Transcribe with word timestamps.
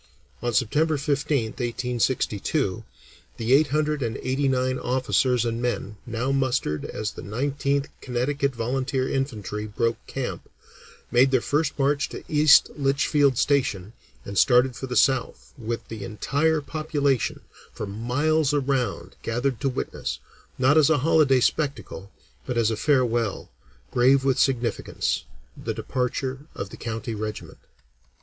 [Illustration: 0.41 0.69
Presentation 0.87 1.49
of 1.53 1.57
colors, 1.57 2.05
September 2.09 2.35
10th, 2.41 2.73
1862] 2.73 2.73
On 2.73 2.81
September 2.81 2.81
15th 2.81 2.81
(1862), 2.81 2.83
the 3.37 3.53
eight 3.53 3.67
hundred 3.67 4.01
and 4.01 4.17
eighty 4.25 4.47
nine 4.47 4.79
officers 4.79 5.45
and 5.45 5.61
men 5.61 5.97
now 6.07 6.31
mustered 6.31 6.85
as 6.85 7.11
the 7.11 7.21
Nineteenth 7.21 7.87
Connecticut 8.01 8.55
Volunteer 8.55 9.07
Infantry 9.07 9.67
broke 9.67 10.03
camp, 10.07 10.49
made 11.11 11.29
their 11.29 11.39
first 11.39 11.77
march 11.77 12.09
to 12.09 12.23
East 12.27 12.71
Litchfield 12.75 13.37
station, 13.37 13.93
and 14.25 14.39
started 14.39 14.75
for 14.75 14.87
the 14.87 14.95
South, 14.95 15.53
with 15.55 15.87
the 15.87 16.03
entire 16.03 16.61
population 16.61 17.41
for 17.71 17.85
miles 17.85 18.55
around 18.55 19.15
gathered 19.21 19.61
to 19.61 19.69
witness, 19.69 20.17
not 20.57 20.79
as 20.79 20.89
a 20.89 20.97
holiday 21.05 21.39
spectacle, 21.39 22.09
but 22.47 22.57
as 22.57 22.71
a 22.71 22.75
farewell, 22.75 23.51
grave 23.91 24.23
with 24.25 24.39
significance, 24.39 25.25
the 25.55 25.75
departure 25.75 26.39
of 26.55 26.71
the 26.71 26.77
county 26.77 27.13
regiment. 27.13 27.59